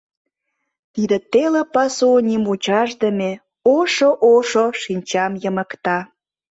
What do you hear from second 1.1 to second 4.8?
теле пасу нимучашдыме: Ошо-ошо,